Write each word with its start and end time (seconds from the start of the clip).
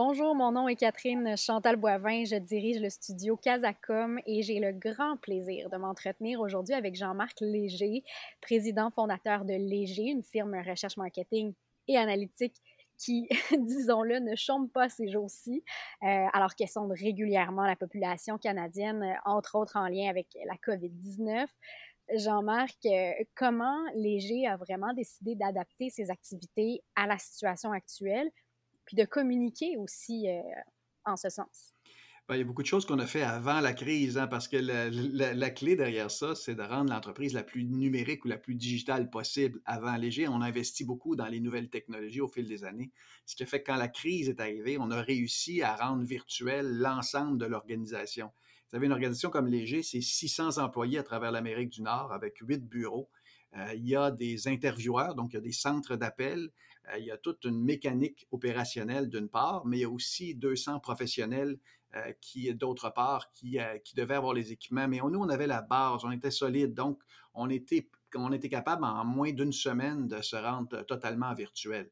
Bonjour, 0.00 0.36
mon 0.36 0.52
nom 0.52 0.68
est 0.68 0.76
Catherine 0.76 1.36
Chantal 1.36 1.74
Boivin. 1.74 2.24
Je 2.24 2.36
dirige 2.36 2.80
le 2.80 2.88
studio 2.88 3.36
Casacom 3.36 4.20
et 4.26 4.42
j'ai 4.42 4.60
le 4.60 4.70
grand 4.70 5.16
plaisir 5.16 5.68
de 5.70 5.76
m'entretenir 5.76 6.38
aujourd'hui 6.38 6.72
avec 6.74 6.94
Jean-Marc 6.94 7.40
Léger, 7.40 8.04
président 8.40 8.92
fondateur 8.92 9.44
de 9.44 9.54
Léger, 9.54 10.04
une 10.04 10.22
firme 10.22 10.54
recherche 10.54 10.96
marketing 10.98 11.52
et 11.88 11.96
analytique 11.96 12.54
qui, 12.96 13.28
disons-le, 13.58 14.20
ne 14.20 14.36
chôment 14.36 14.68
pas 14.68 14.88
ces 14.88 15.08
jours-ci, 15.08 15.64
euh, 16.04 16.26
alors 16.32 16.54
qu'elles 16.54 16.68
sondent 16.68 16.92
régulièrement 16.92 17.64
la 17.64 17.74
population 17.74 18.38
canadienne, 18.38 19.16
entre 19.24 19.56
autres 19.56 19.76
en 19.76 19.88
lien 19.88 20.08
avec 20.08 20.28
la 20.46 20.54
COVID-19. 20.64 21.48
Jean-Marc, 22.14 22.86
euh, 22.86 23.10
comment 23.34 23.84
Léger 23.96 24.46
a 24.46 24.58
vraiment 24.58 24.92
décidé 24.92 25.34
d'adapter 25.34 25.90
ses 25.90 26.08
activités 26.08 26.84
à 26.94 27.08
la 27.08 27.18
situation 27.18 27.72
actuelle? 27.72 28.30
Puis 28.88 28.96
de 28.96 29.04
communiquer 29.04 29.76
aussi 29.76 30.28
euh, 30.28 30.40
en 31.04 31.18
ce 31.18 31.28
sens. 31.28 31.74
Ben, 32.26 32.36
il 32.36 32.38
y 32.38 32.40
a 32.40 32.44
beaucoup 32.44 32.62
de 32.62 32.66
choses 32.66 32.86
qu'on 32.86 32.98
a 32.98 33.06
fait 33.06 33.22
avant 33.22 33.60
la 33.60 33.74
crise, 33.74 34.16
hein, 34.16 34.26
parce 34.26 34.48
que 34.48 34.56
la, 34.56 35.50
clé 35.50 35.76
derrière 35.76 36.10
ça, 36.10 36.34
c'est 36.34 36.54
de 36.54 36.62
rendre 36.62 36.90
l'entreprise 36.90 37.34
la 37.34 37.42
plus 37.42 37.64
numérique 37.64 38.24
ou 38.24 38.28
la 38.28 38.38
plus 38.38 38.54
digitale 38.54 39.10
possible 39.10 39.60
avant 39.66 39.94
Léger. 39.96 40.26
On 40.26 40.40
a 40.40 40.46
investi 40.46 40.84
beaucoup 40.84 41.16
dans 41.16 41.26
les 41.26 41.40
nouvelles 41.40 41.68
technologies 41.68 42.22
au 42.22 42.28
fil 42.28 42.46
des 42.46 42.64
années, 42.64 42.90
ce 43.26 43.36
qui 43.36 43.44
fait 43.44 43.62
que 43.62 43.70
quand 43.70 43.76
la 43.76 43.88
crise 43.88 44.30
est 44.30 44.40
arrivée, 44.40 44.78
on 44.78 44.90
a 44.90 45.02
réussi 45.02 45.60
à 45.62 45.76
rendre 45.76 46.04
virtuel 46.04 46.78
l'ensemble 46.78 47.36
de 47.36 47.44
l'organisation. 47.44 48.26
Vous 48.26 48.70
savez, 48.70 48.86
une 48.86 48.92
organisation 48.92 49.28
comme 49.28 49.48
Léger, 49.48 49.82
c'est 49.82 50.00
600 50.00 50.58
employés 50.58 50.98
à 50.98 51.02
travers 51.02 51.30
l'Amérique 51.30 51.70
du 51.70 51.82
Nord 51.82 52.12
avec 52.12 52.38
huit 52.38 52.66
bureaux. 52.66 53.10
Euh, 53.56 53.72
il 53.74 53.86
y 53.86 53.96
a 53.96 54.10
des 54.10 54.48
intervieweurs, 54.48 55.14
donc 55.14 55.32
il 55.32 55.36
y 55.36 55.38
a 55.38 55.42
des 55.42 55.52
centres 55.52 55.96
d'appel. 55.96 56.50
Euh, 56.92 56.98
il 56.98 57.04
y 57.06 57.10
a 57.10 57.16
toute 57.16 57.44
une 57.44 57.60
mécanique 57.62 58.26
opérationnelle 58.30 59.08
d'une 59.08 59.28
part, 59.28 59.64
mais 59.66 59.78
il 59.78 59.80
y 59.80 59.84
a 59.84 59.90
aussi 59.90 60.34
200 60.34 60.80
professionnels 60.80 61.58
euh, 61.94 62.12
qui, 62.20 62.52
d'autre 62.54 62.92
part, 62.92 63.32
qui, 63.32 63.58
qui 63.84 63.94
devaient 63.94 64.14
avoir 64.14 64.34
les 64.34 64.52
équipements. 64.52 64.88
Mais 64.88 64.98
nous, 64.98 65.20
on 65.20 65.28
avait 65.28 65.46
la 65.46 65.62
base, 65.62 66.04
on 66.04 66.10
était 66.10 66.30
solide, 66.30 66.74
donc 66.74 67.00
on 67.34 67.48
était 67.50 68.48
capable 68.48 68.84
en 68.84 69.04
moins 69.04 69.32
d'une 69.32 69.52
semaine 69.52 70.08
de 70.08 70.20
se 70.20 70.36
rendre 70.36 70.82
totalement 70.82 71.32
virtuel. 71.34 71.90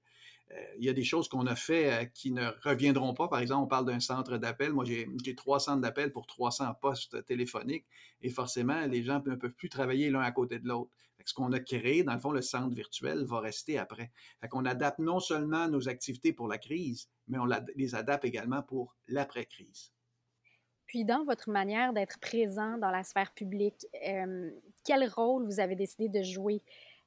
Il 0.79 0.85
y 0.85 0.89
a 0.89 0.93
des 0.93 1.05
choses 1.05 1.29
qu'on 1.29 1.47
a 1.47 1.57
fait 1.57 2.11
qui 2.15 2.31
ne 2.31 2.49
reviendront 2.63 3.15
pas. 3.15 3.29
Par 3.29 3.41
exemple, 3.41 3.65
on 3.65 3.67
parle 3.67 3.87
d'un 3.87 4.01
centre 4.01 4.39
d'appel. 4.39 4.73
Moi, 4.73 4.85
j'ai 4.85 5.35
300 5.35 5.73
centres 5.73 5.81
d'appel 5.81 6.13
pour 6.13 6.27
300 6.27 6.75
postes 6.81 7.25
téléphoniques 7.27 7.87
et 8.23 8.31
forcément, 8.31 8.87
les 8.87 9.03
gens 9.03 9.23
ne 9.27 9.35
peuvent 9.35 9.55
plus 9.55 9.69
travailler 9.69 10.11
l'un 10.11 10.21
à 10.21 10.31
côté 10.31 10.59
de 10.59 10.69
l'autre 10.69 10.91
ce 11.27 11.35
qu'on 11.35 11.53
a 11.53 11.61
créé, 11.61 12.05
dans 12.05 12.15
le 12.15 12.21
fond, 12.21 12.31
le 12.31 12.41
centre 12.41 12.75
virtuel 12.75 13.25
va 13.25 13.41
rester 13.41 13.79
après. 13.79 14.11
Fait 14.41 14.49
qu'on 14.49 14.65
adapte 14.65 15.01
non 15.01 15.21
seulement 15.21 15.69
nos 15.69 15.89
activités 15.89 16.33
pour 16.33 16.49
la 16.49 16.59
crise, 16.59 17.09
mais 17.29 17.39
on 17.39 17.47
les 17.75 17.95
adapte 17.95 18.25
également 18.25 18.63
pour 18.63 18.95
l'après-crise. 19.09 19.93
Puis, 20.87 21.05
dans 21.05 21.25
votre 21.25 21.51
manière 21.51 21.93
d'être 21.93 22.21
présent 22.21 22.79
dans 22.79 22.91
la 22.91 23.03
sphère 23.03 23.35
publique, 23.35 23.87
euh, 24.09 24.51
quel 24.85 25.09
rôle 25.09 25.45
vous 25.45 25.59
avez 25.59 25.75
décidé 25.75 26.09
de 26.09 26.23
jouer? 26.23 26.63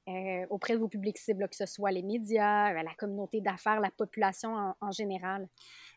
Euh, 0.10 0.46
auprès 0.50 0.74
de 0.74 0.80
vos 0.80 0.88
publics 0.88 1.18
cibles, 1.18 1.48
que 1.48 1.56
ce 1.56 1.66
soit 1.66 1.92
les 1.92 2.04
médias, 2.04 2.74
la 2.74 2.94
communauté 2.96 3.42
d'affaires, 3.42 3.80
la 3.80 3.92
population 3.92 4.74
en 4.80 4.92
général? 4.92 5.48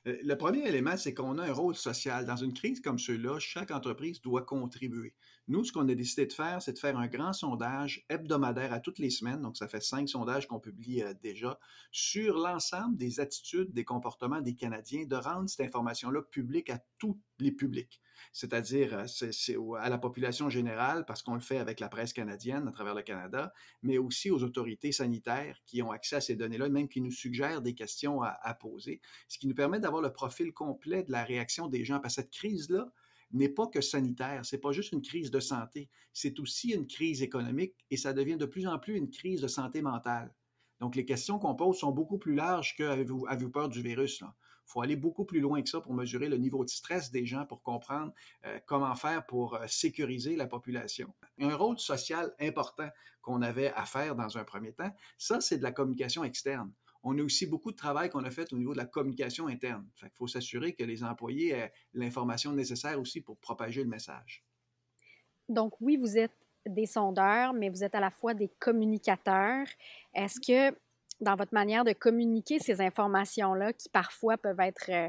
Euh, 0.07 0.19
le 0.23 0.35
premier 0.35 0.67
élément, 0.67 0.97
c'est 0.97 1.15
qu'on 1.15 1.39
a 1.39 1.45
un 1.45 1.53
rôle 1.53 1.77
social. 1.77 2.27
Dans 2.27 2.37
une 2.37 2.53
crise 2.53 2.81
comme 2.81 2.99
celle-là, 2.99 3.39
chaque 3.39 3.71
entreprise 3.71 4.21
doit 4.21 4.43
contribuer. 4.43 5.15
Nous, 5.49 5.65
ce 5.65 5.73
qu'on 5.73 5.89
a 5.89 5.95
décidé 5.95 6.27
de 6.27 6.33
faire, 6.33 6.61
c'est 6.61 6.73
de 6.73 6.79
faire 6.79 6.99
un 6.99 7.07
grand 7.07 7.33
sondage 7.33 8.05
hebdomadaire 8.09 8.73
à 8.73 8.81
toutes 8.81 8.99
les 8.99 9.11
semaines, 9.11 9.43
donc 9.43 9.57
ça 9.57 9.69
fait 9.69 9.83
cinq 9.83 10.09
sondages 10.09 10.47
qu'on 10.47 10.61
publie 10.61 11.03
euh, 11.03 11.15
déjà, 11.23 11.59
sur 11.91 12.37
l'ensemble 12.37 12.97
des 12.97 13.21
attitudes, 13.21 13.73
des 13.73 13.85
comportements 13.85 14.41
des 14.41 14.55
Canadiens, 14.55 15.05
de 15.05 15.17
rendre 15.17 15.49
cette 15.49 15.67
information-là 15.67 16.23
publique 16.23 16.71
à 16.71 16.81
tous 16.99 17.19
les 17.39 17.53
publics 17.53 18.01
c'est-à-dire 18.33 18.95
euh, 18.95 19.75
à 19.79 19.89
la 19.89 19.99
population 19.99 20.49
générale, 20.49 21.05
parce 21.07 21.23
qu'on 21.23 21.35
le 21.35 21.41
fait 21.41 21.59
avec 21.59 21.81
la 21.81 21.89
presse 21.89 22.13
canadienne 22.13 22.69
à 22.69 22.73
travers 22.73 22.95
le 22.95 23.03
Canada, 23.03 23.53
mais 23.83 23.99
aussi 23.99 24.31
aux 24.31 24.43
autorités 24.43 24.93
sanitaires 24.93 25.59
qui 25.67 25.83
ont 25.83 25.91
accès 25.91 26.17
à 26.17 26.21
ces 26.21 26.37
données-là, 26.37 26.69
même 26.69 26.89
qui 26.89 27.01
nous 27.01 27.11
suggèrent 27.11 27.63
des 27.63 27.75
questions 27.75 28.23
à, 28.23 28.55
poser, 28.55 29.01
ce 29.29 29.39
qui 29.39 29.47
nous 29.47 29.55
permet 29.55 29.81
d'avoir 29.81 30.03
le 30.03 30.13
profil 30.13 30.53
complet 30.53 31.03
de 31.03 31.13
la 31.13 31.25
réaction 31.25 31.69
des 31.69 31.85
gens. 31.85 32.01
Parce 32.01 32.17
que 32.17 32.23
cette 32.23 32.31
crise-là, 32.31 32.93
n'est 33.33 33.49
pas 33.49 33.67
que 33.67 33.81
sanitaire, 33.81 34.45
c'est 34.45 34.59
pas 34.59 34.73
juste 34.73 34.93
une 34.93 35.01
crise 35.01 35.31
de 35.31 35.41
santé, 35.41 35.89
c'est 36.13 36.39
aussi 36.39 36.73
une 36.73 36.87
crise 36.87 37.23
économique 37.23 37.75
et 37.91 37.97
ça 37.97 38.13
devient 38.13 38.37
de 38.37 38.45
plus 38.45 38.67
en 38.67 38.79
plus 38.79 38.97
une 38.97 39.09
crise 39.09 39.41
de 39.41 39.49
santé 39.49 39.81
mentale. 39.81 40.35
Donc, 40.81 40.97
les 40.97 41.05
questions 41.05 41.39
qu'on 41.39 41.55
pose 41.55 41.79
sont 41.79 41.93
beaucoup 41.93 42.19
plus 42.19 42.35
larges 42.35 42.75
que 42.77 42.83
avez-vous, 42.83 43.27
peur 43.53 43.69
du 43.69 43.81
virus? 43.83 44.21
Il 44.21 44.27
faut 44.73 44.81
aller 44.81 44.97
beaucoup 44.97 45.25
plus 45.25 45.41
loin 45.41 45.61
que 45.63 45.69
ça 45.69 45.81
pour 45.81 45.93
mesurer 45.93 46.29
le 46.29 46.39
niveau 46.39 46.65
de 46.65 46.71
stress 46.71 47.11
des 47.11 47.27
gens, 47.27 47.45
pour 47.45 47.63
comprendre 47.63 48.13
euh, 48.47 48.59
comment 48.67 48.95
faire 48.95 49.27
pour 49.27 49.55
euh, 49.55 49.67
sécuriser 49.67 50.35
la 50.35 50.47
population. 50.47 51.13
Un 51.39 51.55
rôle 51.55 51.79
social 51.79 52.35
important 52.41 52.89
qu'on 53.21 53.43
avait 53.43 53.73
à 53.75 53.85
faire 53.85 54.17
dans 54.17 54.39
un 54.39 54.45
premier 54.45 54.73
temps, 54.73 54.91
ça, 55.19 55.41
c'est 55.41 55.59
de 55.59 55.63
la 55.63 55.73
communication 55.73 56.25
externe. 56.25 56.73
On 57.03 57.19
a 57.19 57.23
aussi 57.23 57.47
beaucoup 57.47 57.71
de 57.71 57.77
travail 57.77 58.09
qu'on 58.09 58.25
a 58.25 58.31
fait 58.31 58.53
au 58.53 58.57
niveau 58.57 58.73
de 58.73 58.79
la 58.79 58.87
communication 58.87 59.49
interne. 59.49 59.87
Il 60.03 60.11
faut 60.15 60.29
s'assurer 60.29 60.73
que 60.73 60.85
les 60.85 61.05
employés 61.05 61.51
aient 61.51 61.73
l'information 61.93 62.53
nécessaire 62.53 62.99
aussi 62.99 63.21
pour 63.21 63.37
propager 63.39 63.83
le 63.83 63.89
message. 63.89 64.45
Donc 65.49 65.75
oui, 65.81 65.97
vous 65.97 66.17
êtes 66.17 66.33
des 66.65 66.87
sondeurs, 66.87 67.53
mais 67.53 67.69
vous 67.69 67.83
êtes 67.83 67.95
à 67.95 68.01
la 68.01 68.11
fois 68.11 68.35
des 68.35 68.49
communicateurs. 68.61 69.67
Est-ce 70.15 70.41
que 70.41 70.77
dans 71.23 71.37
votre 71.37 71.55
manière 71.55 71.85
de 71.85 71.93
communiquer 71.93 72.59
ces 72.59 72.81
informations-là, 72.81 73.73
qui 73.73 73.89
parfois 73.89 74.37
peuvent 74.37 74.61
être 74.61 74.91
euh, 74.91 75.09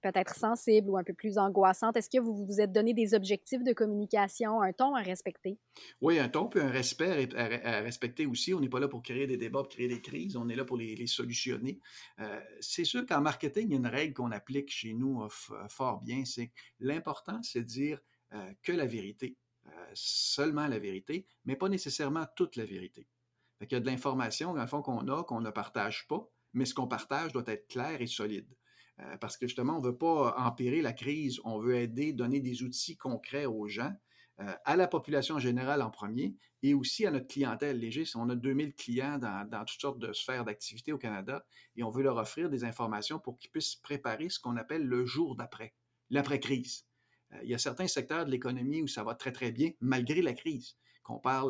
peut-être 0.00 0.36
sensibles 0.36 0.88
ou 0.88 0.96
un 0.96 1.02
peu 1.02 1.12
plus 1.12 1.36
angoissantes, 1.36 1.96
est-ce 1.96 2.08
que 2.08 2.20
vous 2.20 2.46
vous 2.46 2.60
êtes 2.60 2.72
donné 2.72 2.94
des 2.94 3.14
objectifs 3.14 3.64
de 3.64 3.72
communication, 3.72 4.62
un 4.62 4.72
ton 4.72 4.94
à 4.94 5.02
respecter? 5.02 5.58
Oui, 6.00 6.20
un 6.20 6.28
ton 6.28 6.46
puis 6.46 6.60
un 6.60 6.70
respect 6.70 7.28
à, 7.34 7.80
respecter 7.80 8.26
aussi. 8.26 8.54
On 8.54 8.60
n'est 8.60 8.68
pas 8.68 8.78
là 8.78 8.88
pour 8.88 9.02
créer 9.02 9.26
des 9.26 9.36
débats, 9.36 9.60
pour 9.60 9.68
créer 9.68 9.88
des 9.88 10.00
crises, 10.00 10.36
on 10.36 10.48
est 10.48 10.56
là 10.56 10.64
pour 10.64 10.76
les, 10.76 11.06
solutionner. 11.08 11.80
Euh, 12.20 12.40
c'est 12.60 12.84
sûr 12.84 13.04
qu'en 13.04 13.20
marketing, 13.20 13.66
il 13.66 13.72
y 13.72 13.74
a 13.74 13.78
une 13.78 13.86
règle 13.86 14.14
qu'on 14.14 14.30
applique 14.30 14.70
chez 14.70 14.94
nous 14.94 15.22
euh, 15.22 15.28
fort 15.68 16.00
bien, 16.00 16.24
c'est 16.24 16.52
l'important, 16.80 17.42
c'est 17.42 17.60
de 17.60 17.66
dire 17.66 18.00
que 18.62 18.72
la 18.72 18.84
vérité. 18.84 19.36
Seulement 19.94 20.66
la 20.66 20.78
vérité, 20.78 21.26
mais 21.46 21.56
pas 21.56 21.70
nécessairement 21.70 22.26
toute 22.36 22.56
la 22.56 22.66
vérité. 22.66 23.06
Il 23.60 23.72
y 23.72 23.74
a 23.74 23.80
de 23.80 23.86
l'information, 23.86 24.54
dans 24.54 24.60
le 24.60 24.68
fond, 24.68 24.82
qu'on 24.82 25.08
a, 25.08 25.24
qu'on 25.24 25.40
ne 25.40 25.50
partage 25.50 26.06
pas, 26.08 26.30
mais 26.52 26.64
ce 26.64 26.74
qu'on 26.74 26.86
partage 26.86 27.32
doit 27.32 27.44
être 27.46 27.68
clair 27.68 28.00
et 28.00 28.06
solide. 28.06 28.48
Euh, 29.00 29.16
parce 29.18 29.36
que 29.36 29.46
justement, 29.46 29.78
on 29.78 29.80
ne 29.80 29.86
veut 29.86 29.96
pas 29.96 30.34
empirer 30.38 30.82
la 30.82 30.92
crise, 30.92 31.40
on 31.44 31.58
veut 31.58 31.76
aider, 31.76 32.12
donner 32.12 32.40
des 32.40 32.62
outils 32.62 32.96
concrets 32.96 33.46
aux 33.46 33.68
gens, 33.68 33.92
euh, 34.40 34.52
à 34.64 34.76
la 34.76 34.86
population 34.86 35.38
générale 35.38 35.82
en 35.82 35.90
premier, 35.90 36.36
et 36.62 36.74
aussi 36.74 37.06
à 37.06 37.10
notre 37.10 37.26
clientèle 37.26 37.78
léger. 37.78 38.04
On 38.14 38.28
a 38.28 38.36
2000 38.36 38.74
clients 38.74 39.18
dans, 39.18 39.64
toutes 39.64 39.80
sortes 39.80 39.98
de 39.98 40.12
sphères 40.12 40.44
d'activité 40.44 40.92
au 40.92 40.98
Canada, 40.98 41.44
et 41.76 41.82
on 41.82 41.90
veut 41.90 42.02
leur 42.02 42.16
offrir 42.16 42.48
des 42.48 42.64
informations 42.64 43.18
pour 43.18 43.38
qu'ils 43.38 43.50
puissent 43.50 43.76
préparer 43.76 44.28
ce 44.28 44.38
qu'on 44.38 44.56
appelle 44.56 44.84
le 44.84 45.06
jour 45.06 45.36
d'après, 45.36 45.74
l'après-crise. 46.10 46.86
Euh, 47.32 47.38
il 47.42 47.50
y 47.50 47.54
a 47.54 47.58
certains 47.58 47.88
secteurs 47.88 48.26
de 48.26 48.30
l'économie 48.30 48.82
où 48.82 48.88
ça 48.88 49.04
va 49.04 49.14
très, 49.14 49.32
très 49.32 49.52
bien, 49.52 49.70
malgré 49.80 50.22
la 50.22 50.32
crise. 50.32 50.76
Qu'on 51.08 51.18
parle, 51.20 51.48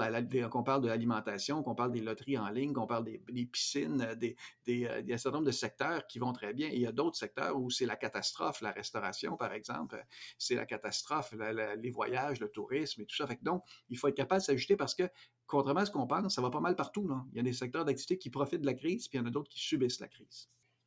parle 0.65 0.83
de 0.83 0.87
l'alimentation, 0.87 1.65
qu'on 1.65 1.75
parle 1.75 1.91
des 1.91 2.01
loteries 2.01 2.39
en 2.39 2.49
ligne, 2.49 2.73
qu'on 2.73 2.87
parle 2.87 3.03
des, 3.03 3.19
piscines, 3.45 4.01
euh, 4.03 4.15
euh, 4.15 4.35
il 4.69 4.79
y 4.79 4.87
a 4.87 5.15
un 5.15 5.19
certain 5.19 5.39
nombre 5.39 5.49
de 5.49 5.53
secteurs 5.53 6.07
qui 6.07 6.21
vont 6.21 6.33
très 6.33 6.55
bien. 6.55 6.69
Il 6.69 6.81
y 6.81 6.87
a 6.87 6.93
d'autres 6.93 7.17
secteurs 7.17 7.57
où 7.57 7.69
c'est 7.69 7.85
la 7.85 7.97
catastrophe, 7.97 8.61
la 8.61 8.71
restauration, 8.71 9.37
par 9.37 9.53
exemple, 9.53 10.01
c'est 10.39 10.55
la 10.55 10.65
catastrophe, 10.65 11.35
les 11.77 11.91
voyages, 11.91 12.39
le 12.39 12.49
tourisme 12.53 13.03
et 13.03 13.05
tout 13.05 13.17
ça. 13.17 13.27
Donc, 13.43 13.65
il 13.91 13.99
faut 13.99 14.07
être 14.07 14.15
capable 14.15 14.43
de 14.43 14.45
s'ajuster 14.45 14.77
parce 14.77 14.95
que, 14.95 15.11
contrairement 15.49 15.81
à 15.81 15.87
ce 15.87 15.91
qu'on 15.91 16.07
pense, 16.07 16.37
ça 16.37 16.41
va 16.41 16.51
pas 16.51 16.61
mal 16.61 16.77
partout. 16.77 17.11
Il 17.33 17.39
y 17.39 17.41
a 17.41 17.43
des 17.43 17.53
secteurs 17.53 17.85
d'activité 17.85 18.17
qui 18.17 18.31
profitent 18.31 18.61
de 18.61 18.67
la 18.67 18.75
crise, 18.75 19.09
puis 19.09 19.19
il 19.19 19.23
y 19.23 19.25
en 19.25 19.27
a 19.27 19.31
d'autres 19.31 19.51
qui 19.51 19.59
subissent 19.59 19.99
la 19.99 20.07
crise. 20.07 20.47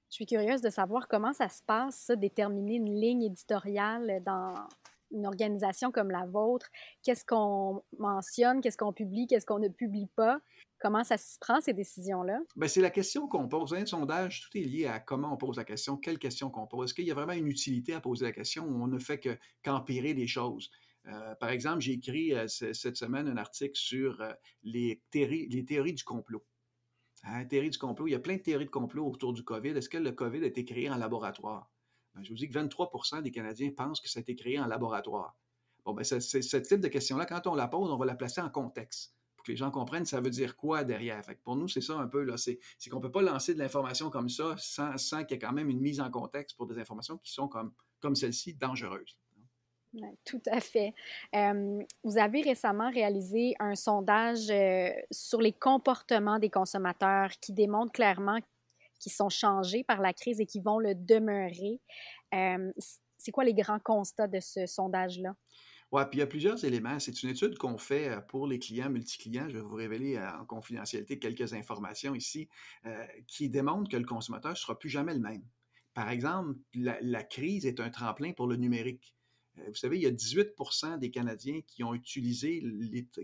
Je 0.09 0.15
suis 0.15 0.25
curieuse 0.25 0.61
de 0.61 0.69
savoir 0.69 1.09
comment 1.09 1.33
ça 1.33 1.49
se 1.49 1.61
passe, 1.61 1.97
ça, 1.97 2.15
déterminer 2.15 2.75
une 2.75 2.95
ligne 2.97 3.23
éditoriale 3.23 4.23
dans 4.25 4.55
une 5.11 5.25
organisation 5.25 5.91
comme 5.91 6.11
la 6.11 6.25
vôtre. 6.25 6.67
Qu'est-ce 7.03 7.25
qu'on 7.25 7.83
mentionne, 7.97 8.61
qu'est-ce 8.61 8.77
qu'on 8.77 8.93
publie, 8.93 9.27
qu'est-ce 9.27 9.45
qu'on 9.45 9.59
ne 9.59 9.67
publie 9.67 10.07
pas? 10.15 10.39
Comment 10.79 11.03
ça 11.03 11.17
se 11.17 11.37
prend, 11.39 11.61
ces 11.61 11.73
décisions-là? 11.73 12.39
Ben, 12.55 12.67
c'est 12.67 12.81
la 12.81 12.89
question 12.89 13.27
qu'on 13.27 13.47
pose. 13.47 13.73
Un 13.73 13.85
sondage, 13.85 14.41
tout 14.41 14.57
est 14.57 14.63
lié 14.63 14.87
à 14.87 14.99
comment 14.99 15.31
on 15.31 15.37
pose 15.37 15.57
la 15.57 15.63
question, 15.63 15.95
quelle 15.95 16.17
question 16.17 16.49
qu'on 16.49 16.65
pose. 16.65 16.85
Est-ce 16.85 16.93
qu'il 16.95 17.05
y 17.05 17.11
a 17.11 17.13
vraiment 17.13 17.33
une 17.33 17.47
utilité 17.47 17.93
à 17.93 18.01
poser 18.01 18.25
la 18.25 18.31
question 18.31 18.65
ou 18.65 18.83
on 18.83 18.87
ne 18.87 18.97
fait 18.97 19.21
qu'empirer 19.63 20.13
les 20.13 20.27
choses? 20.27 20.71
Euh, 21.07 21.35
par 21.35 21.49
exemple, 21.49 21.81
j'ai 21.81 21.93
écrit 21.93 22.33
euh, 22.33 22.47
cette 22.47 22.95
semaine 22.95 23.27
un 23.27 23.37
article 23.37 23.77
sur 23.77 24.21
euh, 24.21 24.33
les, 24.63 25.01
théories, 25.11 25.47
les 25.49 25.65
théories 25.65 25.93
du 25.93 26.03
complot. 26.03 26.43
Hein, 27.23 27.45
du 27.45 27.77
complot, 27.77 28.07
il 28.07 28.11
y 28.11 28.15
a 28.15 28.19
plein 28.19 28.37
de 28.37 28.41
théories 28.41 28.65
de 28.65 28.71
complot 28.71 29.07
autour 29.07 29.33
du 29.33 29.43
COVID. 29.43 29.69
Est-ce 29.69 29.89
que 29.89 29.97
le 29.97 30.11
COVID 30.11 30.43
a 30.43 30.47
été 30.47 30.65
créé 30.65 30.89
en 30.89 30.97
laboratoire? 30.97 31.71
Ben, 32.13 32.23
je 32.23 32.29
vous 32.29 32.35
dis 32.35 32.49
que 32.49 32.57
23% 32.57 33.21
des 33.21 33.31
Canadiens 33.31 33.71
pensent 33.71 34.01
que 34.01 34.09
ça 34.09 34.19
a 34.19 34.21
été 34.21 34.35
créé 34.35 34.59
en 34.59 34.67
laboratoire. 34.67 35.37
Bon, 35.85 35.93
ben, 35.93 36.03
c'est 36.03 36.19
ce 36.19 36.57
type 36.57 36.79
de 36.79 36.87
question-là, 36.87 37.25
quand 37.25 37.47
on 37.47 37.55
la 37.55 37.67
pose, 37.67 37.91
on 37.91 37.97
va 37.97 38.05
la 38.05 38.15
placer 38.15 38.41
en 38.41 38.49
contexte 38.49 39.15
que 39.43 39.51
les 39.51 39.57
gens 39.57 39.71
comprennent 39.71 40.05
ça 40.05 40.21
veut 40.21 40.29
dire 40.29 40.55
quoi 40.55 40.83
derrière? 40.83 41.21
pour 41.43 41.55
nous, 41.55 41.67
c'est 41.67 41.81
ça 41.81 41.97
un 41.97 42.07
peu, 42.07 42.25
c'est, 42.37 42.59
qu'on 42.89 42.97
ne 42.97 43.01
peut 43.01 43.11
pas 43.11 43.21
lancer 43.21 43.53
de 43.53 43.59
l'information 43.59 44.09
comme 44.09 44.29
ça 44.29 44.55
sans, 44.57 44.95
qu'il 45.23 45.31
y 45.31 45.33
ait 45.33 45.39
quand 45.39 45.53
même 45.53 45.69
une 45.69 45.81
mise 45.81 45.99
en 45.99 46.09
contexte 46.09 46.57
pour 46.57 46.67
des 46.67 46.79
informations 46.79 47.17
qui 47.17 47.31
sont 47.31 47.47
comme, 47.47 47.73
comme 47.99 48.15
celle-ci 48.15 48.53
dangereuses. 48.53 49.17
tout 50.25 50.41
à 50.47 50.59
fait. 50.59 50.93
vous 51.33 52.17
avez 52.17 52.41
récemment 52.41 52.89
réalisé 52.91 53.53
un 53.59 53.75
sondage 53.75 54.49
euh, 54.49 54.89
sur 55.11 55.41
les 55.41 55.53
comportements 55.53 56.39
des 56.39 56.49
consommateurs 56.49 57.31
qui 57.41 57.53
démontre 57.53 57.91
clairement 57.91 58.39
qu'ils 59.01 59.11
sont 59.11 59.29
changés 59.29 59.83
par 59.83 59.99
la 59.99 60.13
crise 60.13 60.39
et 60.39 60.45
qui 60.45 60.61
vont 60.61 60.79
le 60.79 60.95
demeurer. 60.95 61.81
c'est 63.17 63.31
quoi 63.31 63.43
les 63.43 63.53
grands 63.53 63.79
constats 63.79 64.27
de 64.27 64.39
ce 64.39 64.65
sondage-là? 64.65 65.35
Oui, 65.91 66.03
puis 66.09 66.19
il 66.19 66.21
y 66.21 66.23
a 66.23 66.27
plusieurs 66.27 66.63
éléments. 66.63 66.99
C'est 66.99 67.21
une 67.21 67.29
étude 67.29 67.57
qu'on 67.57 67.77
fait 67.77 68.07
euh, 68.07 68.21
pour 68.21 68.47
les 68.47 68.59
clients 68.59 68.89
multi-clients. 68.89 69.49
Je 69.49 69.55
vais 69.55 69.61
vous 69.61 69.75
révéler 69.75 70.15
euh, 70.15 70.39
en 70.39 70.45
confidentialité 70.45 71.19
quelques 71.19 71.53
informations 71.53 72.15
ici 72.15 72.47
euh, 72.85 73.05
qui 73.27 73.49
démontrent 73.49 73.89
que 73.89 73.97
le 73.97 74.05
consommateur 74.05 74.51
ne 74.51 74.55
sera 74.55 74.79
plus 74.79 74.89
jamais 74.89 75.13
le 75.13 75.19
même. 75.19 75.43
Par 75.93 76.09
exemple, 76.09 76.55
la, 76.73 77.23
crise 77.23 77.65
est 77.65 77.81
un 77.81 77.89
tremplin 77.89 78.31
pour 78.31 78.47
le 78.47 78.55
numérique. 78.55 79.13
Vous 79.67 79.75
savez, 79.75 79.97
il 79.97 80.03
y 80.03 80.07
a 80.07 80.11
18% 80.11 80.97
des 80.97 81.11
Canadiens 81.11 81.61
qui 81.67 81.83
ont 81.83 81.93
utilisé, 81.93 82.63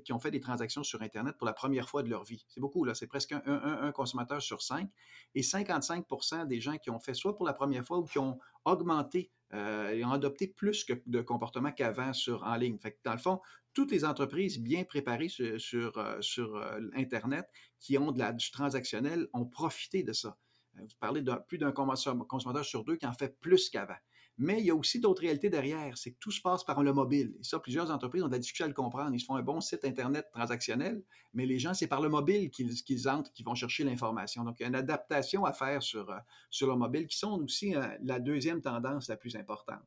qui 0.03 0.11
ont 0.11 0.19
fait 0.19 0.31
des 0.31 0.41
transactions 0.41 0.83
sur 0.83 1.01
Internet 1.01 1.37
pour 1.37 1.47
la 1.47 1.53
première 1.53 1.89
fois 1.89 2.03
de 2.03 2.09
leur 2.09 2.25
vie. 2.25 2.45
C'est 2.49 2.59
beaucoup, 2.59 2.83
là. 2.83 2.93
C'est 2.95 3.07
presque 3.07 3.31
un, 3.31 3.91
consommateur 3.93 4.41
sur 4.41 4.61
cinq. 4.61 4.89
Et 5.35 5.41
55% 5.41 6.45
des 6.47 6.59
gens 6.59 6.77
qui 6.77 6.89
ont 6.89 6.99
fait 6.99 7.13
soit 7.13 7.35
pour 7.35 7.45
la 7.45 7.53
première 7.53 7.85
fois 7.85 7.99
ou 7.99 8.03
qui 8.03 8.19
ont 8.19 8.39
augmenté 8.65 9.31
euh, 9.53 9.93
ils 9.95 10.03
ont 10.03 10.11
adopté 10.11 10.47
plus 10.47 10.85
de 11.05 11.21
comportements 11.21 11.71
qu'avant 11.71 12.13
sur 12.13 12.43
en 12.43 12.55
ligne. 12.55 12.77
Fait 12.77 12.99
dans 13.03 13.13
le 13.13 13.17
fond, 13.17 13.39
toutes 13.73 13.91
les 13.91 14.03
entreprises 14.03 14.59
bien 14.59 14.83
préparées 14.83 15.29
sur, 15.29 15.59
sur, 15.61 15.97
euh, 15.97 16.19
euh, 16.39 16.89
Internet 16.95 17.47
qui 17.79 17.97
ont 17.97 18.11
de 18.11 18.19
la, 18.19 18.33
du 18.33 18.51
transactionnel 18.51 19.27
ont 19.33 19.45
profité 19.45 20.03
de 20.03 20.13
ça. 20.13 20.37
Vous 20.73 20.87
parlez 20.99 21.21
de 21.21 21.31
plus 21.47 21.57
d'un 21.57 21.71
consommateur 21.71 22.65
sur 22.65 22.83
deux 22.83 22.97
qui 22.97 23.07
en 23.07 23.13
fait 23.13 23.39
plus 23.39 23.69
qu'avant. 23.69 23.95
Mais 24.39 24.59
il 24.59 24.65
y 24.65 24.69
a 24.69 24.75
aussi 24.75 24.99
d'autres 24.99 25.21
réalités 25.21 25.49
derrière. 25.49 25.97
C'est 25.97 26.11
que 26.11 26.17
tout 26.19 26.31
se 26.31 26.41
passe 26.41 26.63
par 26.63 26.83
le 26.83 26.93
mobile. 26.93 27.35
Et 27.39 27.43
ça, 27.43 27.59
plusieurs 27.59 27.89
entreprises 27.89 28.23
ont 28.23 28.27
de 28.27 28.33
la 28.33 28.39
difficulté 28.39 28.65
à 28.65 28.67
le 28.67 28.73
comprendre. 28.73 29.13
Ils 29.13 29.19
se 29.19 29.25
font 29.25 29.35
un 29.35 29.41
bon 29.41 29.61
site 29.61 29.83
Internet 29.83 30.27
transactionnel, 30.31 31.03
mais 31.33 31.45
les 31.45 31.57
gens, 31.57 31.73
c'est 31.73 31.87
par 31.87 32.01
le 32.01 32.09
mobile 32.09 32.51
qu'ils 32.51 33.09
entrent, 33.09 33.31
qu'ils 33.33 33.45
vont 33.45 33.55
chercher 33.55 33.83
l'information. 33.83 34.43
Donc, 34.43 34.59
il 34.59 34.63
y 34.63 34.65
a 34.65 34.69
une 34.69 34.75
adaptation 34.75 35.45
à 35.45 35.53
faire 35.53 35.81
sur, 35.81 36.09
euh, 36.11 36.17
sur 36.51 36.67
le 36.67 36.75
mobile 36.75 37.07
qui 37.07 37.17
sont 37.17 37.41
aussi 37.41 37.75
euh, 37.75 37.87
la 38.03 38.19
deuxième 38.19 38.61
tendance 38.61 39.07
la 39.07 39.17
plus 39.17 39.35
importante. 39.35 39.83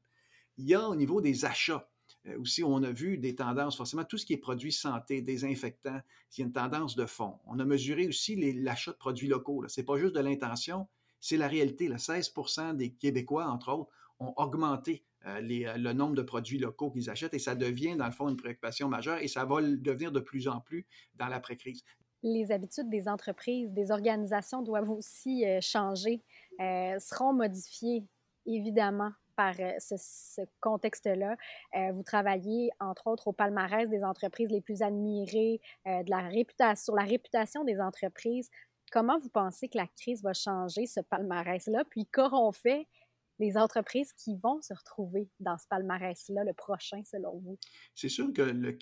Il 0.58 0.66
y 0.66 0.74
a 0.74 0.88
au 0.88 0.96
niveau 0.96 1.20
des 1.20 1.44
achats 1.44 1.88
euh, 2.26 2.38
aussi, 2.38 2.62
on 2.62 2.82
a 2.82 2.92
vu 2.92 3.18
des 3.18 3.34
tendances, 3.34 3.76
forcément, 3.76 4.04
tout 4.04 4.18
ce 4.18 4.26
qui 4.26 4.32
est 4.32 4.38
produits 4.38 4.72
santé, 4.72 5.22
désinfectants, 5.22 6.00
il 6.36 6.40
y 6.40 6.42
a 6.42 6.46
une 6.46 6.52
tendance 6.52 6.96
de 6.96 7.06
fond. 7.06 7.38
On 7.46 7.58
a 7.58 7.64
mesuré 7.64 8.06
aussi 8.08 8.36
l'achat 8.60 8.92
de 8.92 8.96
produits 8.96 9.28
locaux. 9.28 9.64
Ce 9.68 9.80
n'est 9.80 9.84
pas 9.84 9.96
juste 9.96 10.14
de 10.14 10.20
l'intention, 10.20 10.88
c'est 11.20 11.36
la 11.36 11.48
réalité. 11.48 11.88
Là. 11.88 11.98
16 11.98 12.32
des 12.74 12.90
Québécois, 12.90 13.46
entre 13.46 13.72
autres, 13.72 13.90
ont 14.18 14.34
augmenté 14.36 15.04
euh, 15.26 15.40
euh, 15.40 15.76
le 15.76 15.92
nombre 15.92 16.14
de 16.14 16.22
produits 16.22 16.58
locaux 16.58 16.90
qu'ils 16.90 17.10
achètent 17.10 17.34
et 17.34 17.38
ça 17.38 17.54
devient, 17.54 17.96
dans 17.96 18.06
le 18.06 18.12
fond, 18.12 18.28
une 18.28 18.36
préoccupation 18.36 18.88
majeure 18.88 19.18
et 19.18 19.28
ça 19.28 19.44
va 19.44 19.60
le 19.60 19.76
devenir 19.76 20.12
de 20.12 20.20
plus 20.20 20.48
en 20.48 20.60
plus 20.60 20.86
dans 21.16 21.28
l'après-crise. 21.28 21.82
Les 22.22 22.52
habitudes 22.52 22.90
des 22.90 23.08
entreprises, 23.08 23.72
des 23.72 23.90
organisations 23.90 24.62
doivent 24.62 24.90
aussi 24.90 25.46
euh, 25.46 25.60
changer, 25.60 26.22
seront 26.98 27.32
modifiées, 27.32 28.04
évidemment, 28.44 29.10
par 29.34 29.54
ce, 29.78 30.42
contexte-là. 30.60 31.34
vous 31.94 32.02
travaillez, 32.02 32.68
entre 32.78 33.06
autres, 33.06 33.28
au 33.28 33.32
palmarès 33.32 33.88
des 33.88 34.04
entreprises 34.04 34.50
les 34.50 34.60
plus 34.60 34.82
admirées, 34.82 35.62
sur 35.86 36.94
la 36.94 37.04
réputation 37.04 37.64
des 37.64 37.80
entreprises. 37.80 38.50
Comment 38.90 39.18
vous 39.18 39.28
pensez 39.28 39.68
que 39.68 39.78
la 39.78 39.86
crise 39.86 40.22
va 40.22 40.32
changer 40.32 40.86
ce 40.86 41.00
palmarès-là? 41.00 41.84
Puis 41.90 42.06
qu'auront 42.06 42.52
fait 42.52 42.88
les 43.38 43.56
entreprises 43.56 44.12
qui 44.12 44.36
vont 44.36 44.60
se 44.60 44.74
retrouver 44.74 45.28
dans 45.40 45.56
ce 45.56 45.66
palmarès-là, 45.68 46.44
le 46.44 46.52
prochain, 46.52 47.02
selon 47.04 47.38
vous? 47.38 47.58
C'est 47.94 48.08
sûr 48.08 48.32
que 48.32 48.42
le, 48.42 48.72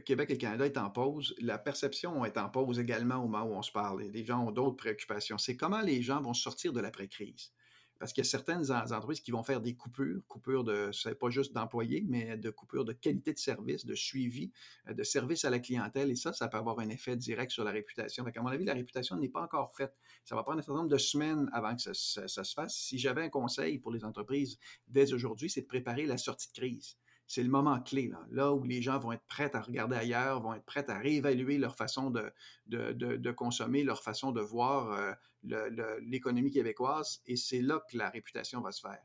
Québec 0.00 0.30
et 0.30 0.34
le 0.34 0.38
Canada 0.38 0.66
est 0.66 0.76
en 0.76 0.90
pause. 0.90 1.34
La 1.40 1.58
perception 1.58 2.24
est 2.24 2.36
en 2.36 2.48
pause 2.48 2.80
également 2.80 3.16
au 3.16 3.28
moment 3.28 3.44
où 3.44 3.54
on 3.54 3.62
se 3.62 3.70
parle. 3.70 4.02
Les 4.02 4.24
gens 4.24 4.46
ont 4.46 4.50
d'autres 4.50 4.76
préoccupations. 4.76 5.38
C'est 5.38 5.56
comment 5.56 5.82
les 5.82 6.02
gens 6.02 6.20
vont 6.20 6.34
sortir 6.34 6.72
de 6.72 6.80
l'après-crise. 6.80 7.52
Parce 8.00 8.14
qu'il 8.14 8.24
y 8.24 8.26
a 8.26 8.30
certaines 8.30 8.72
entreprises 8.72 9.20
qui 9.20 9.30
vont 9.30 9.42
faire 9.42 9.60
des 9.60 9.74
coupures, 9.74 10.22
coupures 10.26 10.64
de, 10.64 10.90
c'est 10.90 11.14
pas 11.14 11.28
juste 11.28 11.52
d'employés, 11.52 12.02
mais 12.08 12.38
de 12.38 12.48
coupures 12.48 12.86
de 12.86 12.94
qualité 12.94 13.34
de 13.34 13.38
service, 13.38 13.84
de 13.84 13.94
suivi, 13.94 14.50
euh, 14.88 14.94
de 14.94 15.02
service 15.02 15.44
à 15.44 15.50
la 15.50 15.58
clientèle. 15.58 16.10
Et 16.10 16.16
ça, 16.16 16.32
ça 16.32 16.48
peut 16.48 16.56
avoir 16.56 16.78
un 16.80 16.88
effet 16.88 17.14
direct 17.14 17.52
sur 17.52 17.62
la 17.62 17.70
réputation. 17.70 18.24
Donc, 18.24 18.36
à 18.36 18.42
mon 18.42 18.48
avis, 18.48 18.64
la 18.64 18.72
réputation 18.72 19.16
n'est 19.16 19.28
pas 19.28 19.42
encore 19.42 19.76
faite. 19.76 19.94
Ça 20.24 20.34
va 20.34 20.42
prendre 20.42 20.58
un 20.58 20.62
certain 20.62 20.78
nombre 20.78 20.88
de 20.88 20.98
semaines 20.98 21.50
avant 21.52 21.76
que 21.76 21.82
ça, 21.92 22.26
ça 22.26 22.42
se 22.42 22.54
fasse. 22.54 22.74
Si 22.74 22.98
j'avais 22.98 23.22
un 23.22 23.28
conseil 23.28 23.78
pour 23.78 23.92
les 23.92 24.02
entreprises 24.02 24.58
dès 24.88 25.12
aujourd'hui, 25.12 25.50
c'est 25.50 25.60
de 25.62 25.66
préparer 25.66 26.06
la 26.06 26.16
sortie 26.16 26.48
de 26.48 26.58
crise 26.58 26.96
c'est 27.30 27.44
le 27.44 27.48
moment 27.48 27.80
clé, 27.80 28.10
là, 28.32 28.52
où 28.52 28.64
les 28.64 28.82
gens 28.82 28.98
vont 28.98 29.12
être 29.12 29.24
prêts 29.28 29.54
à 29.54 29.60
regarder 29.60 29.94
ailleurs, 29.94 30.42
vont 30.42 30.52
être 30.52 30.64
prêts 30.64 30.90
à 30.90 30.98
réévaluer 30.98 31.58
leur 31.58 31.76
façon 31.76 32.10
de, 32.10 32.32
de, 32.66 33.30
consommer, 33.30 33.84
leur 33.84 34.02
façon 34.02 34.32
de 34.32 34.40
voir 34.40 35.14
euh, 35.48 35.70
l'économie 36.02 36.50
québécoise, 36.50 37.22
et 37.26 37.36
c'est 37.36 37.62
là 37.62 37.84
que 37.88 37.96
la 37.96 38.10
réputation 38.10 38.60
va 38.60 38.72
se 38.72 38.80
faire. 38.80 38.98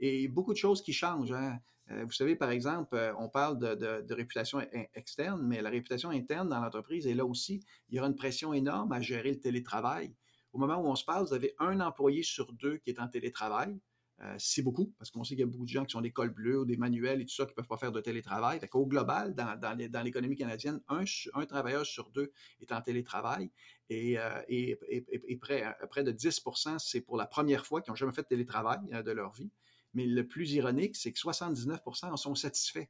Et 0.00 0.26
beaucoup 0.26 0.54
de 0.54 0.58
choses 0.58 0.80
qui 0.80 0.94
changent. 0.94 1.32
Hein. 1.32 1.58
Euh, 1.90 2.06
vous 2.06 2.12
savez, 2.12 2.34
par 2.34 2.50
exemple, 2.50 2.96
euh, 2.96 3.12
on 3.18 3.28
parle 3.28 3.58
de, 3.58 4.14
réputation 4.14 4.66
externe, 4.94 5.46
mais 5.46 5.60
la 5.60 5.68
réputation 5.68 6.08
interne 6.08 6.48
dans 6.48 6.60
l'entreprise 6.60 7.06
est 7.06 7.12
là 7.12 7.26
aussi. 7.26 7.62
Il 7.90 7.96
y 7.96 7.98
aura 7.98 8.08
une 8.08 8.16
pression 8.16 8.54
énorme 8.54 8.90
à 8.92 9.02
gérer 9.02 9.32
le 9.32 9.40
télétravail. 9.40 10.14
Au 10.54 10.58
moment 10.58 10.78
où 10.78 10.86
on 10.86 10.96
se 10.96 11.04
parle, 11.04 11.26
vous 11.26 11.34
avez 11.34 11.54
un 11.58 11.80
employé 11.80 12.22
sur 12.22 12.54
deux 12.54 12.78
qui 12.78 12.88
est 12.88 13.00
en 13.00 13.08
télétravail. 13.08 13.78
Euh, 14.22 14.34
c'est 14.38 14.62
beaucoup, 14.62 14.94
parce 14.98 15.10
qu'on 15.10 15.24
sait 15.24 15.34
qu'il 15.34 15.40
y 15.40 15.42
a 15.42 15.46
beaucoup 15.46 15.66
de 15.66 15.70
gens 15.70 15.84
qui 15.84 15.92
sont 15.92 16.00
des 16.00 16.10
cols 16.10 16.30
bleus 16.30 16.60
ou 16.60 16.64
des 16.64 16.78
manuels 16.78 17.20
et 17.20 17.26
tout 17.26 17.34
ça 17.34 17.44
qui 17.44 17.50
ne 17.50 17.56
peuvent 17.56 17.66
pas 17.66 17.76
faire 17.76 17.92
de 17.92 18.00
télétravail. 18.00 18.60
Au 18.72 18.86
global, 18.86 19.34
dans, 19.34 20.02
l'économie 20.04 20.36
canadienne, 20.36 20.80
un, 20.88 21.04
travailleur 21.44 21.84
sur 21.84 22.10
deux 22.10 22.32
est 22.60 22.72
en 22.72 22.80
télétravail 22.80 23.50
et, 23.90 24.18
euh, 24.18 24.40
près, 25.90 26.02
de 26.02 26.12
10% 26.12 26.78
c'est 26.78 27.02
pour 27.02 27.18
la 27.18 27.26
première 27.26 27.66
fois 27.66 27.82
qu'ils 27.82 27.92
n'ont 27.92 27.96
jamais 27.96 28.12
fait 28.12 28.22
de 28.22 28.28
télétravail 28.28 28.78
euh, 28.94 29.02
de 29.02 29.10
leur 29.10 29.32
vie. 29.32 29.50
Mais 29.92 30.06
le 30.06 30.26
plus 30.26 30.52
ironique, 30.52 30.96
c'est 30.96 31.12
que 31.12 31.18
79% 31.18 32.10
en 32.10 32.16
sont 32.16 32.34
satisfaits. 32.34 32.86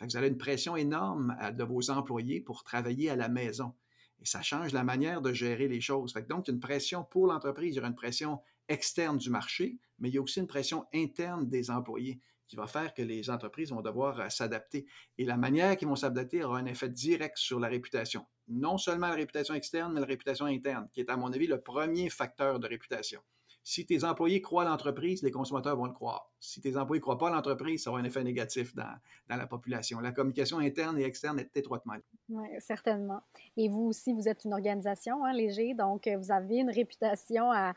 vous 0.00 0.16
avez 0.16 0.28
une 0.28 0.38
pression 0.38 0.76
énorme 0.76 1.36
de 1.56 1.64
vos 1.64 1.90
employés 1.90 2.40
pour 2.40 2.64
travailler 2.64 3.10
à 3.10 3.16
la 3.16 3.28
maison. 3.28 3.74
Et 4.20 4.26
ça 4.26 4.42
change 4.42 4.72
la 4.72 4.82
manière 4.82 5.22
de 5.22 5.32
gérer 5.32 5.68
les 5.68 5.80
choses. 5.80 6.14
donc, 6.28 6.48
y 6.48 6.50
a 6.50 6.54
une 6.54 6.60
pression 6.60 7.04
pour 7.04 7.28
l'entreprise, 7.28 7.74
il 7.74 7.76
y 7.76 7.80
aura 7.80 7.88
une 7.88 7.94
pression 7.94 8.40
externe 8.68 9.16
du 9.16 9.30
marché, 9.30 9.78
mais 9.98 10.08
il 10.08 10.14
y 10.14 10.18
a 10.18 10.22
aussi 10.22 10.40
une 10.40 10.46
pression 10.46 10.86
interne 10.94 11.48
des 11.48 11.70
employés 11.70 12.20
qui 12.48 12.56
va 12.56 12.66
faire 12.66 12.94
que 12.94 13.02
les 13.02 13.30
entreprises 13.30 13.70
vont 13.70 13.82
devoir 13.82 14.18
euh, 14.18 14.28
s'adapter. 14.30 14.86
Et 15.18 15.24
la 15.24 15.36
manière 15.36 15.76
qu'ils 15.76 15.88
vont 15.88 15.96
s'adapter 15.96 16.42
aura 16.42 16.58
un 16.58 16.66
effet 16.66 16.88
direct 16.88 17.36
sur 17.36 17.60
la 17.60 17.68
réputation. 17.68 18.24
Non 18.48 18.78
seulement 18.78 19.08
la 19.08 19.14
réputation 19.14 19.54
externe, 19.54 19.92
mais 19.92 20.00
la 20.00 20.06
réputation 20.06 20.46
interne, 20.46 20.88
qui 20.92 21.00
est, 21.00 21.10
à 21.10 21.16
mon 21.16 21.30
avis, 21.32 21.46
le 21.46 21.60
premier 21.60 22.08
facteur 22.08 22.58
de 22.58 22.66
réputation. 22.66 23.20
Si 23.62 23.84
tes 23.84 24.02
employés 24.02 24.40
croient 24.40 24.64
l'entreprise, 24.64 25.22
les 25.22 25.30
consommateurs 25.30 25.76
vont 25.76 25.84
le 25.84 25.92
croire. 25.92 26.32
Si 26.40 26.62
tes 26.62 26.78
employés 26.78 27.00
ne 27.00 27.02
croient 27.02 27.18
pas 27.18 27.28
l'entreprise, 27.28 27.82
ça 27.82 27.90
aura 27.90 28.00
un 28.00 28.04
effet 28.04 28.24
négatif 28.24 28.74
dans, 28.74 28.96
dans, 29.28 29.36
la 29.36 29.46
population. 29.46 30.00
La 30.00 30.12
communication 30.12 30.58
interne 30.58 30.98
et 30.98 31.02
externe 31.02 31.38
est 31.38 31.54
étroitement 31.54 31.92
Oui, 32.30 32.46
certainement. 32.60 33.20
Et 33.58 33.68
vous 33.68 33.82
aussi, 33.82 34.14
vous 34.14 34.26
êtes 34.26 34.44
une 34.46 34.54
organisation, 34.54 35.22
hein, 35.22 35.34
Léger, 35.34 35.74
donc 35.74 36.06
euh, 36.06 36.16
vous 36.16 36.32
avez 36.32 36.56
une 36.56 36.70
réputation 36.70 37.52
à, 37.52 37.74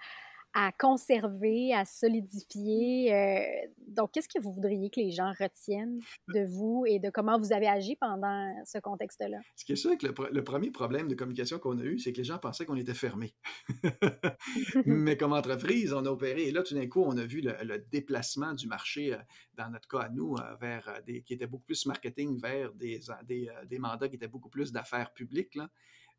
à 0.53 0.71
conserver, 0.71 1.73
à 1.73 1.85
solidifier. 1.85 3.13
Euh, 3.13 3.67
donc, 3.87 4.11
qu'est-ce 4.11 4.27
que 4.27 4.41
vous 4.41 4.51
voudriez 4.51 4.89
que 4.89 4.99
les 4.99 5.11
gens 5.11 5.31
retiennent 5.39 5.99
de 6.33 6.45
vous 6.45 6.85
et 6.87 6.99
de 6.99 7.09
comment 7.09 7.39
vous 7.39 7.53
avez 7.53 7.67
agi 7.67 7.95
pendant 7.95 8.53
ce 8.65 8.77
contexte-là? 8.79 9.37
Ce 9.55 9.65
qui 9.65 9.73
est 9.73 9.77
sûr 9.77 9.97
que 9.97 10.07
le, 10.07 10.43
premier 10.43 10.71
problème 10.71 11.07
de 11.07 11.15
communication 11.15 11.59
qu'on 11.59 11.79
a 11.79 11.83
eu, 11.83 11.99
c'est 11.99 12.11
que 12.11 12.17
les 12.17 12.23
gens 12.23 12.37
pensaient 12.37 12.65
qu'on 12.65 12.75
était 12.75 12.93
fermé. 12.93 13.33
Mais 14.85 15.17
comme 15.17 15.33
entreprise, 15.33 15.93
on 15.93 16.05
a 16.05 16.09
opéré. 16.09 16.43
Et 16.47 16.51
là, 16.51 16.63
tout 16.63 16.73
d'un 16.73 16.87
coup, 16.87 17.03
on 17.05 17.17
a 17.17 17.25
vu 17.25 17.41
le, 17.41 17.79
déplacement 17.91 18.53
du 18.53 18.67
marché, 18.67 19.13
euh, 19.13 19.17
dans 19.55 19.69
notre 19.69 19.87
cas 19.87 20.05
à 20.05 20.09
nous, 20.09 20.35
euh, 20.35 20.55
vers 20.59 21.01
des, 21.05 21.21
qui 21.21 21.33
était 21.33 21.47
beaucoup 21.47 21.65
plus 21.65 21.85
marketing, 21.85 22.39
vers 22.41 22.73
des, 22.73 22.99
des, 23.23 23.49
des 23.67 23.79
mandats 23.79 24.09
qui 24.09 24.15
étaient 24.15 24.27
beaucoup 24.27 24.49
plus 24.49 24.71
d'affaires 24.71 25.13
publiques. 25.13 25.55
Là. 25.55 25.69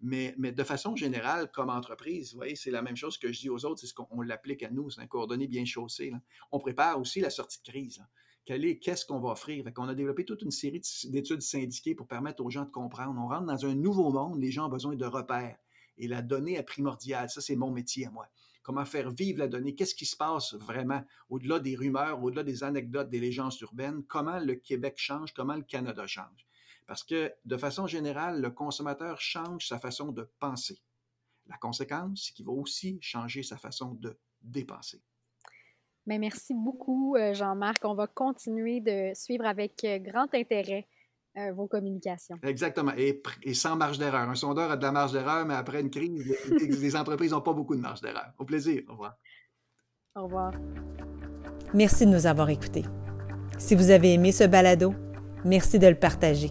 Mais, 0.05 0.35
mais, 0.37 0.51
de 0.51 0.65
façon 0.65 0.97
générale, 0.97 1.51
comme 1.53 1.71
entreprise, 1.71 2.33
vous 2.33 2.39
voyez, 2.39 2.57
c'est 2.57 2.73
la 2.73 2.83
même 2.83 2.97
chose 2.97 3.19
que 3.19 3.33
je 3.33 3.41
dis 3.41 3.49
aux 3.49 3.65
autres, 3.65 3.81
c'est 3.81 3.87
ce 3.87 3.95
qu'on 3.95 4.21
l'applique 4.21 4.65
à 4.65 4.71
nous, 4.71 4.91
c'est 4.91 5.01
un 5.01 5.07
coordonné 5.07 5.47
bien 5.47 5.65
chaussé. 5.65 6.13
On 6.51 6.59
prépare 6.59 6.99
aussi 6.99 7.21
la 7.21 7.31
sortie 7.31 7.61
de 7.65 7.71
crise. 7.71 8.05
Qu'est-ce 8.45 9.07
qu'on 9.07 9.21
va 9.21 9.31
offrir? 9.31 9.65
On 9.79 9.89
a 9.89 9.95
développé 9.95 10.25
toute 10.25 10.43
une 10.43 10.51
série 10.51 10.83
d'études 11.05 11.43
syndiquées 11.43 11.95
pour 11.95 12.09
permettre 12.09 12.45
aux 12.45 12.51
gens 12.51 12.65
de 12.65 12.71
comprendre. 12.71 13.15
On 13.17 13.29
rentre 13.29 13.47
dans 13.47 13.65
un 13.65 13.77
nouveau 13.77 14.11
monde, 14.11 14.41
les 14.41 14.51
gens 14.51 14.67
ont 14.67 14.71
besoin 14.71 14.97
de 14.97 15.07
repères. 15.07 15.57
Et 15.99 16.09
la 16.09 16.21
donnée 16.21 16.55
est 16.55 16.65
primordiale. 16.65 17.31
Ça, 17.31 17.41
c'est 17.41 17.55
mon 17.55 17.71
métier 17.71 18.07
à 18.07 18.11
moi. 18.11 18.27
Comment 18.65 18.85
faire 18.85 19.11
vivre 19.11 19.39
la 19.39 19.47
donnée? 19.47 19.77
Qu'est-ce 19.77 19.95
qui 19.95 20.07
se 20.07 20.17
passe 20.17 20.55
vraiment 20.55 21.03
au-delà 21.29 21.61
des 21.61 21.77
rumeurs, 21.77 22.21
au-delà 22.23 22.43
des 22.43 22.65
anecdotes, 22.65 23.09
des 23.09 23.21
légendes 23.21 23.53
urbaines? 23.61 24.03
Comment 24.09 24.41
le 24.41 24.57
Québec 24.57 24.95
change? 24.97 25.33
Comment 25.33 25.55
le 25.55 25.63
Canada 25.63 26.07
change? 26.09 26.47
Parce 26.87 27.05
que 27.05 27.33
de 27.45 27.57
façon 27.57 27.87
générale, 27.87 28.41
le 28.41 28.51
consommateur 28.51 29.21
change 29.21 29.69
sa 29.69 29.79
façon 29.79 30.13
de 30.13 30.29
penser. 30.39 30.81
La 31.47 31.57
conséquence, 31.57 32.25
c'est 32.27 32.33
qu'il 32.35 32.47
va 32.47 32.53
aussi 32.53 32.99
changer 33.01 33.43
sa 33.43 33.57
façon 33.57 33.95
de 33.95 34.17
dépenser. 34.41 35.03
Mais 36.07 36.19
merci 36.19 36.55
beaucoup, 36.55 37.17
euh, 37.17 37.33
Jean-Marc. 37.33 37.85
On 37.85 37.95
va 37.95 38.07
continuer 38.07 38.81
de 38.81 39.13
suivre 39.15 39.47
avec 39.47 39.85
euh, 39.85 39.99
grand 39.99 40.33
intérêt 40.35 40.87
euh, 41.39 41.53
vos 41.53 41.67
communications. 41.67 42.39
Exactement. 42.43 42.93
Et, 42.97 43.23
sans 43.55 43.77
marge 43.77 43.99
d'erreur. 43.99 44.29
Un 44.29 44.35
sondeur 44.35 44.71
a 44.71 44.77
de 44.77 44.83
la 44.83 44.93
marge 44.93 45.13
d'erreur, 45.13 45.47
mais 45.47 45.55
après 45.55 45.81
une 45.81 45.91
crise, 45.91 46.13
les 46.61 46.97
entreprises 46.97 47.31
n'ont 47.31 47.41
pas 47.41 47.53
beaucoup 47.53 47.77
de 47.77 47.81
marge 47.81 48.01
d'erreur. 48.01 48.33
Au 48.39 48.45
plaisir. 48.45 48.83
Au 48.89 48.93
revoir. 48.93 49.17
Au 50.17 50.25
revoir. 50.25 50.53
Merci 51.73 52.05
de 52.05 52.11
nous 52.11 52.27
avoir 52.27 52.51
écoutés. 52.51 52.85
Si 53.59 53.75
vous 53.75 53.91
avez 53.91 54.13
aimé 54.13 54.33
ce 54.33 54.45
balado, 54.45 54.95
merci 55.45 55.79
de 55.79 55.87
le 55.87 55.95
partager. 55.95 56.51